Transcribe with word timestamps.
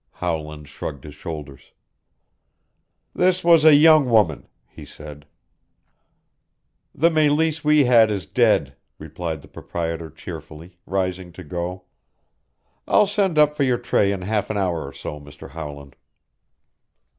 Howland 0.13 0.67
shrugged 0.67 1.03
his 1.03 1.13
shoulders. 1.13 1.73
"This 3.13 3.43
was 3.43 3.63
a 3.63 3.75
young 3.75 4.09
woman," 4.09 4.47
he 4.67 4.83
said. 4.83 5.27
"The 6.95 7.11
Meleese 7.11 7.63
we 7.63 7.83
had 7.85 8.09
is 8.09 8.25
dead," 8.25 8.75
replied 8.97 9.43
the 9.43 9.47
proprietor 9.47 10.09
cheerfully, 10.09 10.79
rising 10.87 11.31
to 11.33 11.43
go. 11.43 11.83
"I'll 12.87 13.05
send 13.05 13.37
up 13.37 13.55
for 13.55 13.61
your 13.61 13.77
tray 13.77 14.11
in 14.11 14.23
half 14.23 14.49
an 14.49 14.57
hour 14.57 14.87
or 14.87 14.91
so, 14.93 15.19
Mr. 15.19 15.51
Howland." 15.51 15.95